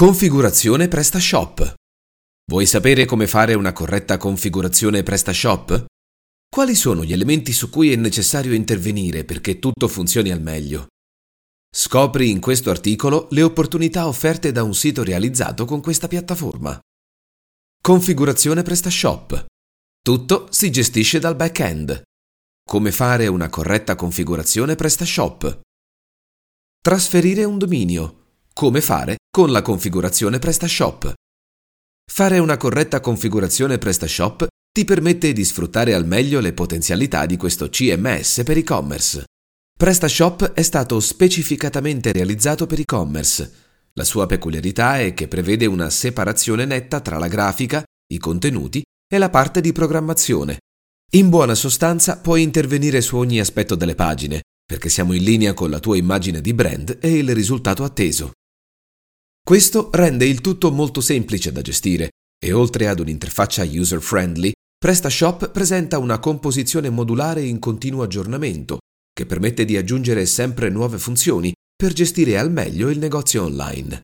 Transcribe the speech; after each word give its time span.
Configurazione 0.00 0.88
PrestaShop. 0.88 1.74
Vuoi 2.50 2.64
sapere 2.64 3.04
come 3.04 3.26
fare 3.26 3.52
una 3.52 3.74
corretta 3.74 4.16
configurazione 4.16 5.02
PrestaShop? 5.02 5.84
Quali 6.48 6.74
sono 6.74 7.04
gli 7.04 7.12
elementi 7.12 7.52
su 7.52 7.68
cui 7.68 7.92
è 7.92 7.96
necessario 7.96 8.54
intervenire 8.54 9.26
perché 9.26 9.58
tutto 9.58 9.88
funzioni 9.88 10.30
al 10.30 10.40
meglio? 10.40 10.86
Scopri 11.70 12.30
in 12.30 12.40
questo 12.40 12.70
articolo 12.70 13.28
le 13.32 13.42
opportunità 13.42 14.08
offerte 14.08 14.52
da 14.52 14.62
un 14.62 14.74
sito 14.74 15.04
realizzato 15.04 15.66
con 15.66 15.82
questa 15.82 16.08
piattaforma. 16.08 16.80
Configurazione 17.82 18.62
PrestaShop. 18.62 19.44
Tutto 20.02 20.46
si 20.50 20.70
gestisce 20.70 21.18
dal 21.18 21.36
back-end. 21.36 22.04
Come 22.66 22.90
fare 22.90 23.26
una 23.26 23.50
corretta 23.50 23.96
configurazione 23.96 24.76
PrestaShop. 24.76 25.60
Trasferire 26.80 27.44
un 27.44 27.58
dominio. 27.58 28.19
Come 28.52 28.80
fare 28.82 29.16
con 29.30 29.52
la 29.52 29.62
configurazione 29.62 30.38
PrestaShop. 30.38 31.14
Fare 32.10 32.38
una 32.38 32.56
corretta 32.58 33.00
configurazione 33.00 33.78
PrestaShop 33.78 34.46
ti 34.70 34.84
permette 34.84 35.32
di 35.32 35.44
sfruttare 35.44 35.94
al 35.94 36.06
meglio 36.06 36.40
le 36.40 36.52
potenzialità 36.52 37.24
di 37.24 37.36
questo 37.36 37.70
CMS 37.70 38.42
per 38.44 38.58
e-commerce. 38.58 39.24
PrestaShop 39.78 40.52
è 40.52 40.62
stato 40.62 41.00
specificatamente 41.00 42.12
realizzato 42.12 42.66
per 42.66 42.80
e-commerce. 42.80 43.52
La 43.94 44.04
sua 44.04 44.26
peculiarità 44.26 45.00
è 45.00 45.14
che 45.14 45.26
prevede 45.26 45.64
una 45.64 45.88
separazione 45.88 46.66
netta 46.66 47.00
tra 47.00 47.18
la 47.18 47.28
grafica, 47.28 47.82
i 48.12 48.18
contenuti 48.18 48.82
e 49.10 49.18
la 49.18 49.30
parte 49.30 49.62
di 49.62 49.72
programmazione. 49.72 50.58
In 51.12 51.30
buona 51.30 51.54
sostanza 51.54 52.18
puoi 52.18 52.42
intervenire 52.42 53.00
su 53.00 53.16
ogni 53.16 53.40
aspetto 53.40 53.74
delle 53.74 53.94
pagine, 53.94 54.42
perché 54.66 54.90
siamo 54.90 55.14
in 55.14 55.22
linea 55.22 55.54
con 55.54 55.70
la 55.70 55.80
tua 55.80 55.96
immagine 55.96 56.42
di 56.42 56.52
brand 56.52 56.98
e 57.00 57.16
il 57.16 57.34
risultato 57.34 57.84
atteso. 57.84 58.32
Questo 59.50 59.90
rende 59.92 60.26
il 60.26 60.40
tutto 60.40 60.70
molto 60.70 61.00
semplice 61.00 61.50
da 61.50 61.60
gestire 61.60 62.10
e 62.38 62.52
oltre 62.52 62.86
ad 62.86 63.00
un'interfaccia 63.00 63.64
user-friendly, 63.64 64.52
PrestaShop 64.78 65.50
presenta 65.50 65.98
una 65.98 66.20
composizione 66.20 66.88
modulare 66.88 67.42
in 67.42 67.58
continuo 67.58 68.04
aggiornamento 68.04 68.78
che 69.12 69.26
permette 69.26 69.64
di 69.64 69.76
aggiungere 69.76 70.24
sempre 70.26 70.68
nuove 70.68 70.98
funzioni 70.98 71.52
per 71.74 71.92
gestire 71.92 72.38
al 72.38 72.52
meglio 72.52 72.90
il 72.90 73.00
negozio 73.00 73.42
online. 73.42 74.02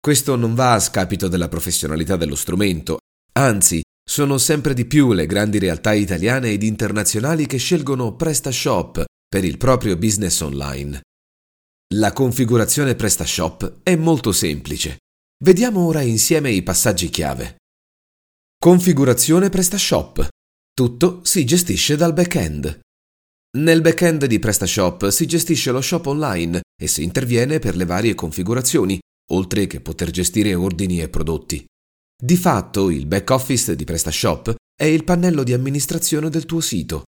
Questo 0.00 0.36
non 0.36 0.54
va 0.54 0.72
a 0.72 0.80
scapito 0.80 1.28
della 1.28 1.48
professionalità 1.48 2.16
dello 2.16 2.34
strumento, 2.34 2.96
anzi, 3.34 3.82
sono 4.02 4.38
sempre 4.38 4.72
di 4.72 4.86
più 4.86 5.12
le 5.12 5.26
grandi 5.26 5.58
realtà 5.58 5.92
italiane 5.92 6.48
ed 6.52 6.62
internazionali 6.62 7.46
che 7.46 7.58
scelgono 7.58 8.16
PrestaShop 8.16 9.04
per 9.28 9.44
il 9.44 9.58
proprio 9.58 9.98
business 9.98 10.40
online. 10.40 11.02
La 11.94 12.12
configurazione 12.12 12.96
PrestaShop 12.96 13.78
è 13.84 13.94
molto 13.94 14.32
semplice. 14.32 14.96
Vediamo 15.44 15.86
ora 15.86 16.00
insieme 16.00 16.50
i 16.50 16.64
passaggi 16.64 17.10
chiave. 17.10 17.58
Configurazione 18.58 19.50
PrestaShop. 19.50 20.26
Tutto 20.74 21.20
si 21.22 21.44
gestisce 21.44 21.94
dal 21.94 22.12
back-end. 22.12 22.80
Nel 23.58 23.82
back-end 23.82 24.26
di 24.26 24.40
PrestaShop 24.40 25.10
si 25.10 25.26
gestisce 25.26 25.70
lo 25.70 25.80
shop 25.80 26.06
online 26.06 26.62
e 26.76 26.88
si 26.88 27.04
interviene 27.04 27.60
per 27.60 27.76
le 27.76 27.84
varie 27.84 28.16
configurazioni, 28.16 28.98
oltre 29.30 29.68
che 29.68 29.80
poter 29.80 30.10
gestire 30.10 30.56
ordini 30.56 31.00
e 31.00 31.08
prodotti. 31.08 31.64
Di 32.20 32.36
fatto, 32.36 32.90
il 32.90 33.06
back-office 33.06 33.76
di 33.76 33.84
PrestaShop 33.84 34.56
è 34.74 34.84
il 34.86 35.04
pannello 35.04 35.44
di 35.44 35.52
amministrazione 35.52 36.30
del 36.30 36.46
tuo 36.46 36.60
sito. 36.60 37.04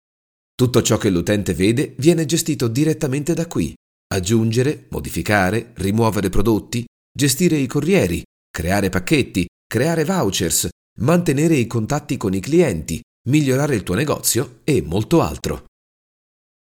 Tutto 0.53 0.83
ciò 0.83 0.99
che 0.99 1.11
l'utente 1.11 1.55
vede 1.55 1.95
viene 1.99 2.27
gestito 2.27 2.67
direttamente 2.67 3.35
da 3.35 3.47
qui 3.47 3.73
aggiungere, 4.15 4.87
modificare, 4.91 5.73
rimuovere 5.77 6.29
prodotti, 6.31 6.85
gestire 7.17 7.57
i 7.57 7.67
corrieri, 7.67 8.23
creare 8.51 8.89
pacchetti, 8.89 9.47
creare 9.67 10.05
vouchers, 10.05 10.69
mantenere 11.01 11.57
i 11.57 11.67
contatti 11.67 12.17
con 12.17 12.35
i 12.35 12.41
clienti, 12.41 13.01
migliorare 13.29 13.75
il 13.75 13.83
tuo 13.83 13.95
negozio 13.95 14.61
e 14.65 14.83
molto 14.83 15.21
altro. 15.21 15.65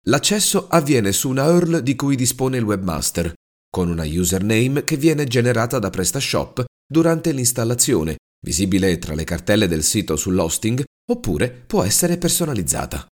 L'accesso 0.07 0.67
avviene 0.67 1.11
su 1.11 1.29
una 1.29 1.45
URL 1.45 1.81
di 1.81 1.95
cui 1.95 2.15
dispone 2.15 2.57
il 2.57 2.63
webmaster, 2.63 3.33
con 3.69 3.89
una 3.89 4.05
username 4.05 4.83
che 4.83 4.95
viene 4.95 5.25
generata 5.25 5.79
da 5.79 5.89
PrestaShop 5.89 6.63
durante 6.89 7.31
l'installazione, 7.31 8.15
visibile 8.45 8.97
tra 8.97 9.13
le 9.13 9.25
cartelle 9.25 9.67
del 9.67 9.83
sito 9.83 10.15
sull'hosting, 10.15 10.81
oppure 11.11 11.49
può 11.51 11.83
essere 11.83 12.17
personalizzata. 12.17 13.05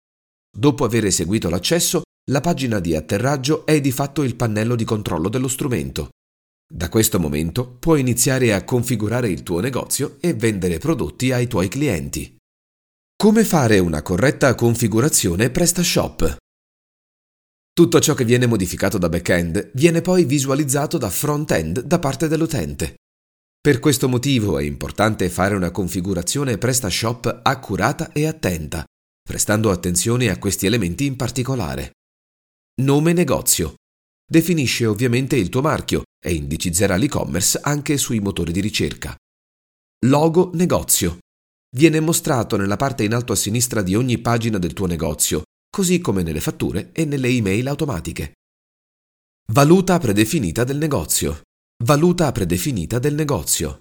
Dopo 0.57 0.85
aver 0.85 1.05
eseguito 1.05 1.49
l'accesso, 1.49 2.03
la 2.31 2.41
pagina 2.41 2.79
di 2.79 2.95
atterraggio 2.95 3.65
è 3.65 3.79
di 3.79 3.91
fatto 3.91 4.23
il 4.23 4.35
pannello 4.35 4.75
di 4.75 4.83
controllo 4.83 5.29
dello 5.29 5.47
strumento. 5.47 6.09
Da 6.67 6.89
questo 6.89 7.19
momento 7.19 7.77
puoi 7.77 7.99
iniziare 7.99 8.53
a 8.53 8.63
configurare 8.63 9.29
il 9.29 9.43
tuo 9.43 9.59
negozio 9.59 10.17
e 10.19 10.33
vendere 10.33 10.79
prodotti 10.79 11.31
ai 11.31 11.47
tuoi 11.47 11.67
clienti. 11.67 12.35
Come 13.15 13.43
fare 13.43 13.77
una 13.77 14.01
corretta 14.01 14.55
configurazione 14.55 15.51
PrestaShop? 15.51 16.37
Tutto 17.71 17.99
ciò 17.99 18.13
che 18.15 18.25
viene 18.25 18.47
modificato 18.47 18.97
da 18.97 19.09
backend 19.09 19.71
viene 19.73 20.01
poi 20.01 20.25
visualizzato 20.25 20.97
da 20.97 21.09
front-end 21.09 21.81
da 21.81 21.99
parte 21.99 22.27
dell'utente. 22.27 22.95
Per 23.61 23.79
questo 23.79 24.09
motivo 24.09 24.57
è 24.57 24.63
importante 24.63 25.29
fare 25.29 25.55
una 25.55 25.71
configurazione 25.71 26.57
PrestaShop 26.57 27.41
accurata 27.43 28.11
e 28.11 28.25
attenta, 28.25 28.83
prestando 29.21 29.71
attenzione 29.71 30.29
a 30.29 30.39
questi 30.39 30.65
elementi 30.65 31.05
in 31.05 31.15
particolare. 31.15 31.94
Nome 32.81 33.13
negozio. 33.13 33.75
Definisce 34.29 34.85
ovviamente 34.85 35.37
il 35.37 35.47
tuo 35.47 35.61
marchio 35.61 36.03
e 36.21 36.33
indicizzerà 36.33 36.97
l'e-commerce 36.97 37.61
anche 37.63 37.97
sui 37.97 38.19
motori 38.19 38.51
di 38.51 38.59
ricerca. 38.59 39.15
Logo 40.07 40.51
negozio. 40.55 41.19
Viene 41.73 42.01
mostrato 42.01 42.57
nella 42.57 42.75
parte 42.75 43.05
in 43.05 43.13
alto 43.13 43.31
a 43.31 43.37
sinistra 43.37 43.81
di 43.81 43.95
ogni 43.95 44.17
pagina 44.17 44.57
del 44.57 44.73
tuo 44.73 44.87
negozio, 44.87 45.43
così 45.69 46.01
come 46.01 46.21
nelle 46.21 46.41
fatture 46.41 46.89
e 46.91 47.05
nelle 47.05 47.29
email 47.29 47.65
automatiche. 47.69 48.33
Valuta 49.53 49.97
predefinita 49.97 50.65
del 50.65 50.77
negozio. 50.77 51.43
Valuta 51.81 52.29
predefinita 52.33 52.99
del 52.99 53.13
negozio. 53.13 53.79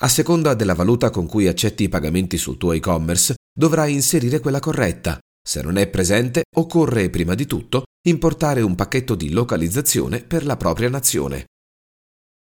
A 0.00 0.08
seconda 0.08 0.54
della 0.54 0.74
valuta 0.74 1.10
con 1.10 1.26
cui 1.26 1.46
accetti 1.46 1.84
i 1.84 1.88
pagamenti 1.88 2.38
sul 2.38 2.56
tuo 2.56 2.72
e-commerce, 2.72 3.36
dovrai 3.56 3.92
inserire 3.92 4.40
quella 4.40 4.58
corretta. 4.58 5.16
Se 5.46 5.62
non 5.62 5.76
è 5.76 5.86
presente, 5.86 6.42
occorre 6.56 7.08
prima 7.08 7.36
di 7.36 7.46
tutto 7.46 7.84
importare 8.08 8.62
un 8.62 8.74
pacchetto 8.74 9.14
di 9.14 9.30
localizzazione 9.30 10.24
per 10.24 10.44
la 10.44 10.56
propria 10.56 10.88
nazione. 10.88 11.44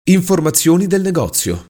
Informazioni 0.09 0.87
del 0.87 1.03
negozio. 1.03 1.65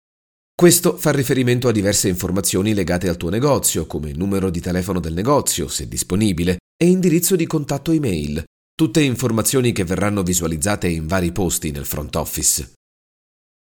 Questo 0.56 0.96
fa 0.98 1.12
riferimento 1.12 1.68
a 1.68 1.74
diverse 1.74 2.08
informazioni 2.08 2.74
legate 2.74 3.10
al 3.10 3.18
tuo 3.18 3.30
negozio, 3.30 3.86
come 3.88 4.14
numero 4.14 4.50
di 4.50 4.62
telefono 4.62 5.02
del 5.02 5.14
negozio, 5.14 5.68
se 5.68 5.90
disponibile, 5.90 6.60
e 6.82 6.88
indirizzo 6.88 7.36
di 7.36 7.46
contatto 7.46 7.92
email, 7.92 8.42
tutte 8.74 9.02
informazioni 9.02 9.74
che 9.74 9.84
verranno 9.84 10.24
visualizzate 10.24 10.88
in 10.88 11.08
vari 11.08 11.34
posti 11.34 11.72
nel 11.72 11.86
front 11.86 12.16
office. 12.16 12.72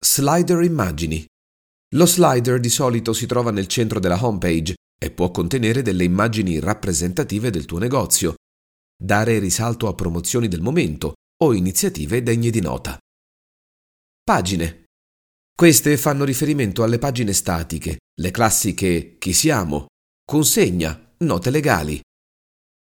Slider 0.05 0.61
immagini. 0.61 1.25
Lo 1.95 2.05
slider 2.05 2.59
di 2.59 2.69
solito 2.69 3.13
si 3.13 3.25
trova 3.25 3.51
nel 3.51 3.67
centro 3.67 3.99
della 3.99 4.23
homepage 4.23 4.75
e 4.97 5.11
può 5.11 5.31
contenere 5.31 5.81
delle 5.81 6.03
immagini 6.03 6.59
rappresentative 6.59 7.49
del 7.49 7.65
tuo 7.65 7.77
negozio, 7.77 8.35
dare 8.97 9.39
risalto 9.39 9.87
a 9.87 9.93
promozioni 9.93 10.47
del 10.47 10.61
momento 10.61 11.13
o 11.43 11.53
iniziative 11.53 12.23
degne 12.23 12.49
di 12.49 12.61
nota. 12.61 12.97
Pagine. 14.23 14.85
Queste 15.55 15.97
fanno 15.97 16.23
riferimento 16.25 16.83
alle 16.83 16.97
pagine 16.97 17.33
statiche, 17.33 17.97
le 18.19 18.31
classiche 18.31 19.17
chi 19.17 19.33
siamo, 19.33 19.87
consegna, 20.25 21.13
note 21.19 21.49
legali, 21.49 21.99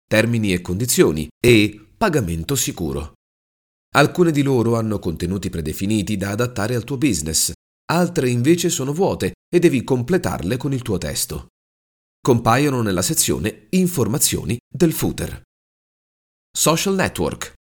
termini 0.08 0.53
e 0.53 0.62
condizioni 0.62 1.28
e 1.38 1.88
pagamento 1.97 2.56
sicuro. 2.56 3.14
Alcune 3.96 4.31
di 4.31 4.41
loro 4.41 4.78
hanno 4.78 5.00
contenuti 5.00 5.50
predefiniti 5.50 6.18
da 6.18 6.31
adattare 6.31 6.75
al 6.75 6.84
tuo 6.84 6.97
business, 6.97 7.52
altre 7.91 8.29
invece 8.29 8.70
sono 8.70 8.93
vuote 8.93 9.34
e 9.53 9.59
devi 9.59 9.84
completarle 9.84 10.58
con 10.58 10.72
il 10.72 10.82
tuo 10.82 10.97
testo. 10.97 11.47
Compaiono 12.28 12.82
nella 12.82 13.03
sezione 13.03 13.68
Informazioni 13.70 14.58
del 14.68 14.91
footer. 14.91 15.44
Social 16.52 16.94
Network. 16.94 17.53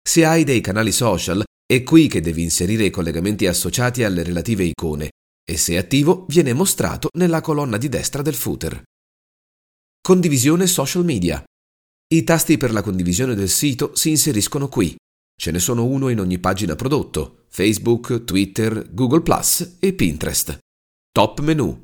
Se 0.00 0.24
hai 0.24 0.44
dei 0.44 0.60
canali 0.60 0.92
social, 0.92 1.42
è 1.66 1.82
qui 1.82 2.06
che 2.06 2.20
devi 2.20 2.44
inserire 2.44 2.84
i 2.84 2.90
collegamenti 2.90 3.48
associati 3.48 4.04
alle 4.04 4.22
relative 4.22 4.62
icone 4.62 5.10
e 5.44 5.56
se 5.56 5.76
attivo 5.76 6.24
viene 6.28 6.52
mostrato 6.52 7.08
nella 7.18 7.40
colonna 7.40 7.78
di 7.78 7.88
destra 7.88 8.22
del 8.22 8.36
footer. 8.36 8.80
Condivisione 10.00 10.68
social 10.68 11.04
media. 11.04 11.42
I 12.14 12.22
tasti 12.22 12.56
per 12.58 12.70
la 12.70 12.82
condivisione 12.82 13.34
del 13.34 13.48
sito 13.48 13.96
si 13.96 14.10
inseriscono 14.10 14.68
qui. 14.68 14.94
Ce 15.36 15.50
ne 15.50 15.58
sono 15.58 15.84
uno 15.84 16.10
in 16.10 16.20
ogni 16.20 16.38
pagina 16.38 16.76
prodotto, 16.76 17.46
Facebook, 17.48 18.22
Twitter, 18.22 18.88
Google⁇ 18.92 19.22
e 19.80 19.92
Pinterest. 19.94 20.58
Top 21.10 21.40
menu. 21.40 21.82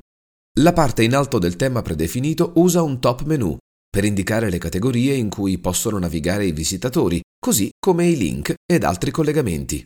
La 0.59 0.73
parte 0.73 1.03
in 1.03 1.15
alto 1.15 1.39
del 1.39 1.55
tema 1.55 1.81
predefinito 1.81 2.51
usa 2.55 2.81
un 2.81 2.99
top 2.99 3.23
menu 3.23 3.57
per 3.89 4.03
indicare 4.03 4.49
le 4.49 4.57
categorie 4.57 5.15
in 5.15 5.29
cui 5.29 5.57
possono 5.57 5.97
navigare 5.97 6.45
i 6.45 6.51
visitatori, 6.51 7.21
così 7.39 7.69
come 7.79 8.07
i 8.07 8.17
link 8.17 8.53
ed 8.65 8.83
altri 8.83 9.09
collegamenti. 9.09 9.85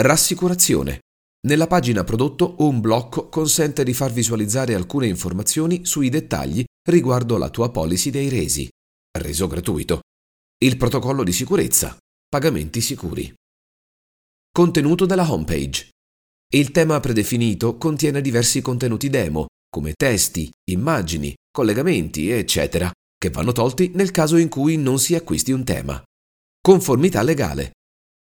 Rassicurazione. 0.00 1.02
Nella 1.46 1.68
pagina 1.68 2.02
prodotto 2.02 2.56
un 2.58 2.80
blocco 2.80 3.28
consente 3.28 3.84
di 3.84 3.94
far 3.94 4.12
visualizzare 4.12 4.74
alcune 4.74 5.06
informazioni 5.06 5.86
sui 5.86 6.08
dettagli 6.08 6.64
riguardo 6.88 7.36
la 7.36 7.48
tua 7.48 7.70
policy 7.70 8.10
dei 8.10 8.28
resi, 8.28 8.68
reso 9.16 9.46
gratuito, 9.46 10.00
il 10.64 10.76
protocollo 10.76 11.22
di 11.22 11.32
sicurezza, 11.32 11.96
pagamenti 12.28 12.80
sicuri. 12.80 13.32
Contenuto 14.50 15.06
della 15.06 15.30
homepage. 15.30 15.90
Il 16.54 16.70
tema 16.70 17.00
predefinito 17.00 17.76
contiene 17.76 18.20
diversi 18.20 18.60
contenuti 18.60 19.10
demo, 19.10 19.46
come 19.68 19.94
testi, 19.94 20.48
immagini, 20.70 21.34
collegamenti, 21.50 22.30
eccetera, 22.30 22.88
che 23.18 23.30
vanno 23.30 23.50
tolti 23.50 23.90
nel 23.94 24.12
caso 24.12 24.36
in 24.36 24.48
cui 24.48 24.76
non 24.76 25.00
si 25.00 25.16
acquisti 25.16 25.50
un 25.50 25.64
tema. 25.64 26.00
Conformità 26.60 27.22
legale. 27.22 27.72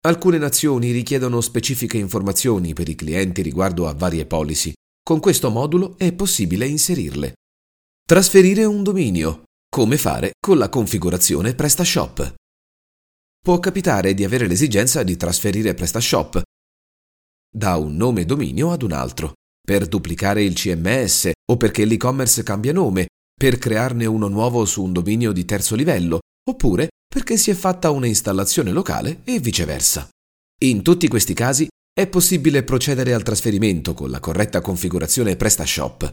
Alcune 0.06 0.38
nazioni 0.38 0.92
richiedono 0.92 1.40
specifiche 1.40 1.98
informazioni 1.98 2.72
per 2.72 2.88
i 2.88 2.94
clienti 2.94 3.42
riguardo 3.42 3.88
a 3.88 3.94
varie 3.94 4.26
policy. 4.26 4.72
Con 5.02 5.18
questo 5.18 5.50
modulo 5.50 5.98
è 5.98 6.12
possibile 6.12 6.66
inserirle. 6.66 7.34
Trasferire 8.06 8.64
un 8.64 8.84
dominio. 8.84 9.42
Come 9.68 9.96
fare 9.96 10.32
con 10.38 10.58
la 10.58 10.68
configurazione 10.68 11.54
PrestaShop. 11.54 12.34
Può 13.42 13.58
capitare 13.58 14.14
di 14.14 14.22
avere 14.22 14.46
l'esigenza 14.46 15.02
di 15.02 15.16
trasferire 15.16 15.74
PrestaShop 15.74 16.42
da 17.56 17.76
un 17.76 17.94
nome 17.96 18.24
dominio 18.24 18.72
ad 18.72 18.82
un 18.82 18.90
altro, 18.90 19.34
per 19.64 19.86
duplicare 19.86 20.42
il 20.42 20.54
CMS 20.54 21.30
o 21.50 21.56
perché 21.56 21.84
l'e-commerce 21.84 22.42
cambia 22.42 22.72
nome, 22.72 23.06
per 23.32 23.58
crearne 23.58 24.06
uno 24.06 24.26
nuovo 24.26 24.64
su 24.64 24.82
un 24.82 24.92
dominio 24.92 25.30
di 25.30 25.44
terzo 25.44 25.76
livello, 25.76 26.18
oppure 26.48 26.88
perché 27.06 27.36
si 27.36 27.50
è 27.50 27.54
fatta 27.54 27.90
una 27.90 28.06
installazione 28.06 28.72
locale 28.72 29.20
e 29.22 29.38
viceversa. 29.38 30.08
In 30.64 30.82
tutti 30.82 31.06
questi 31.06 31.32
casi 31.32 31.68
è 31.92 32.08
possibile 32.08 32.64
procedere 32.64 33.14
al 33.14 33.22
trasferimento 33.22 33.94
con 33.94 34.10
la 34.10 34.18
corretta 34.18 34.60
configurazione 34.60 35.36
PrestaShop. 35.36 36.10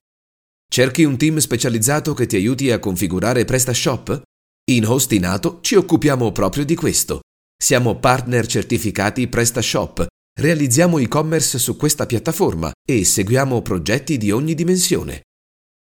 Cerchi 0.68 1.04
un 1.04 1.20
team 1.20 1.38
specializzato 1.38 2.16
che 2.16 2.26
ti 2.26 2.36
aiuti 2.36 2.72
a 2.72 2.80
configurare 2.80 3.46
PrestaShop? 3.46 4.24
In 4.72 4.88
Hostinato 4.88 5.60
ci 5.62 5.76
occupiamo 5.76 6.32
proprio 6.32 6.66
di 6.66 6.74
questo. 6.74 7.20
Siamo 7.56 8.00
partner 8.00 8.48
certificati 8.48 9.28
PrestaShop, 9.28 10.08
realizziamo 10.40 10.98
e-commerce 10.98 11.60
su 11.60 11.78
questa 11.78 12.08
piattaforma 12.08 12.72
e 12.84 13.06
seguiamo 13.06 13.62
progetti 13.62 14.18
di 14.18 14.32
ogni 14.32 14.56
dimensione. 14.56 15.22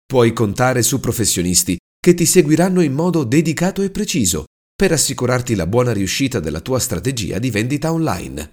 Puoi 0.08 0.34
contare 0.34 0.82
su 0.82 1.00
professionisti 1.00 1.78
che 2.06 2.14
ti 2.14 2.28
seguiranno 2.28 2.82
in 2.82 2.94
modo 2.94 3.24
dedicato 3.24 3.82
e 3.82 3.90
preciso 3.90 4.44
per 4.76 4.92
assicurarti 4.92 5.56
la 5.56 5.66
buona 5.66 5.92
riuscita 5.92 6.40
della 6.40 6.60
tua 6.60 6.78
strategia 6.78 7.40
di 7.40 7.50
vendita 7.50 7.92
online. 7.92 8.52